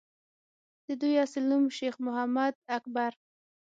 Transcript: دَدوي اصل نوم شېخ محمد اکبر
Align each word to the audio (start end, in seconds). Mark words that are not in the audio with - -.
دَدوي 0.87 1.15
اصل 1.25 1.43
نوم 1.49 1.63
شېخ 1.77 1.95
محمد 2.05 2.53
اکبر 2.77 3.11